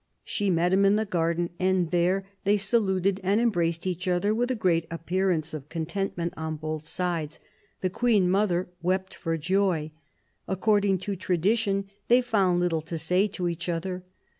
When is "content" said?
5.69-6.17